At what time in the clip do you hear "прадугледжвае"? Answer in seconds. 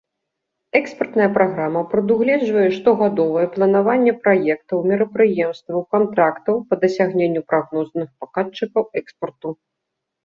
1.91-2.63